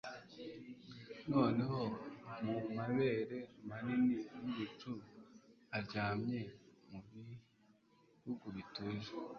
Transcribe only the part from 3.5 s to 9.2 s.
manini yibicu aryamye mubihugu bituje